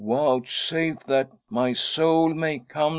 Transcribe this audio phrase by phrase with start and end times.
[0.03, 2.89] vouchsafe that my soul may come.